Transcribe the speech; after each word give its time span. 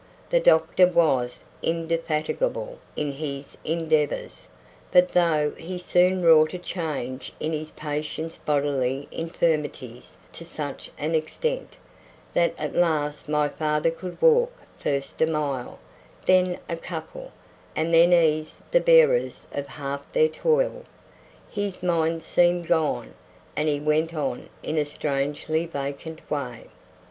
The 0.31 0.39
doctor 0.39 0.87
was 0.87 1.43
indefatigable 1.61 2.79
in 2.95 3.11
his 3.11 3.55
endeavours; 3.63 4.47
but 4.91 5.09
though 5.09 5.51
he 5.51 5.77
soon 5.77 6.23
wrought 6.23 6.55
a 6.55 6.57
change 6.57 7.31
in 7.39 7.53
his 7.53 7.69
patient's 7.69 8.39
bodily 8.39 9.07
infirmities 9.11 10.17
to 10.33 10.43
such 10.43 10.89
an 10.97 11.13
extent, 11.13 11.77
that 12.33 12.55
at 12.57 12.73
last 12.73 13.29
my 13.29 13.47
father 13.47 13.91
could 13.91 14.19
walk 14.19 14.51
first 14.75 15.21
a 15.21 15.27
mile, 15.27 15.77
then 16.25 16.57
a 16.67 16.77
couple, 16.77 17.31
and 17.75 17.93
then 17.93 18.11
ease 18.11 18.57
the 18.71 18.81
bearers 18.81 19.45
of 19.51 19.67
half 19.67 20.11
their 20.13 20.29
toil, 20.29 20.83
his 21.47 21.83
mind 21.83 22.23
seemed 22.23 22.65
gone, 22.65 23.13
and 23.55 23.69
he 23.69 23.79
went 23.79 24.15
on 24.15 24.49
in 24.63 24.79
a 24.79 24.83
strangely 24.85 25.67
vacant 25.67 26.27
way. 26.31 26.69